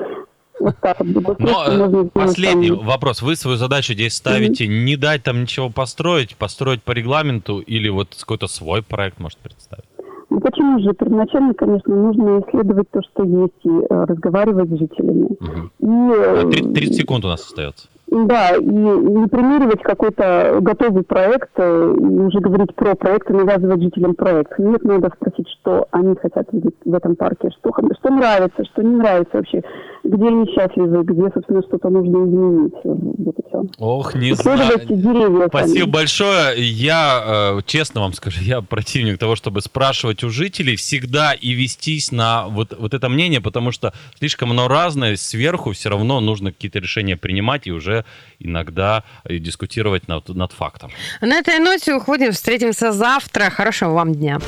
вот 0.60 0.76
так 0.80 0.96
вот. 1.00 1.38
Но 1.38 2.02
э, 2.02 2.04
последний 2.12 2.68
там. 2.68 2.78
вопрос. 2.80 3.22
Вы 3.22 3.36
свою 3.36 3.56
задачу 3.56 3.94
здесь 3.94 4.14
ставите 4.14 4.66
не 4.66 4.96
дать 4.96 5.22
там 5.22 5.42
ничего 5.42 5.70
построить, 5.70 6.36
построить 6.36 6.82
по 6.82 6.92
регламенту 6.92 7.58
или 7.58 7.88
вот 7.88 8.16
какой-то 8.18 8.46
свой 8.46 8.82
проект 8.82 9.18
может 9.20 9.38
представить? 9.38 9.84
Ну 10.30 10.40
почему 10.40 10.78
же? 10.80 10.92
Первоначально, 10.94 11.54
конечно, 11.54 11.94
нужно 11.94 12.40
исследовать 12.40 12.88
то, 12.90 13.00
что 13.02 13.24
есть, 13.24 13.52
и 13.64 13.68
э, 13.68 14.04
разговаривать 14.04 14.70
с 14.70 14.78
жителями. 14.78 15.28
Мгм. 15.40 15.72
И, 15.80 16.12
э, 16.14 16.42
А, 16.42 16.50
30, 16.50 16.72
30 16.72 16.96
секунд 16.96 17.24
у 17.24 17.28
нас 17.28 17.44
остается. 17.44 17.88
Да, 18.10 18.56
и 18.56 18.64
не 18.64 19.28
примеривать 19.28 19.82
какой-то 19.82 20.58
готовый 20.60 21.04
проект, 21.04 21.50
э, 21.56 21.94
и 21.96 22.02
уже 22.02 22.40
говорить 22.40 22.74
про 22.74 22.96
проект 22.96 23.30
и 23.30 23.32
навязывать 23.32 23.82
жителям 23.82 24.14
проект. 24.16 24.58
Нет, 24.58 24.82
надо 24.82 25.12
спросить, 25.14 25.48
что 25.60 25.86
они 25.92 26.16
хотят 26.16 26.48
видеть 26.52 26.74
в 26.84 26.92
этом 26.92 27.14
парке, 27.14 27.50
что, 27.50 27.70
что 27.70 28.10
нравится, 28.10 28.64
что 28.64 28.82
не 28.82 28.96
нравится 28.96 29.36
вообще, 29.36 29.62
где 30.04 30.28
они 30.28 30.46
счастливы, 30.46 31.04
где, 31.04 31.30
собственно, 31.34 31.62
что-то 31.62 31.88
нужно 31.90 32.24
изменить. 32.24 32.74
Вот 32.84 33.38
и 33.38 33.42
все. 33.48 33.62
Ох, 33.78 34.14
не 34.14 34.34
знаю. 34.34 34.80
Деревья. 34.88 35.48
Спасибо 35.48 35.78
сами. 35.80 35.90
большое. 35.90 36.70
Я, 36.70 37.54
э, 37.58 37.60
честно 37.66 38.00
вам 38.00 38.12
скажу, 38.14 38.40
я 38.42 38.62
противник 38.62 39.18
того, 39.18 39.36
чтобы 39.36 39.60
спрашивать 39.60 40.24
у 40.24 40.30
жителей 40.30 40.76
всегда 40.76 41.32
и 41.32 41.50
вестись 41.52 42.12
на 42.12 42.46
вот, 42.48 42.76
вот 42.78 42.94
это 42.94 43.08
мнение, 43.08 43.40
потому 43.40 43.72
что 43.72 43.92
слишком 44.18 44.50
оно 44.52 44.68
разное, 44.68 45.16
сверху 45.16 45.72
все 45.72 45.90
равно 45.90 46.20
нужно 46.20 46.52
какие-то 46.52 46.78
решения 46.78 47.16
принимать 47.16 47.66
и 47.66 47.72
уже 47.72 48.04
иногда 48.38 49.04
э, 49.24 49.38
дискутировать 49.38 50.08
над, 50.08 50.28
над 50.28 50.52
фактом. 50.52 50.90
На 51.20 51.38
этой 51.38 51.58
ноте 51.58 51.94
уходим. 51.94 52.32
Встретимся 52.32 52.92
завтра. 52.92 53.50
Хорошего 53.50 53.90
вам 53.90 54.14
дня. 54.14 54.38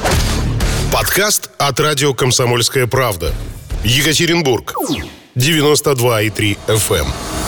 Подкаст 0.92 1.50
от 1.58 1.80
радио 1.80 2.12
«Комсомольская 2.14 2.86
правда». 2.86 3.32
Екатеринбург. 3.84 4.74
92,3 5.36 6.56
FM. 6.66 7.41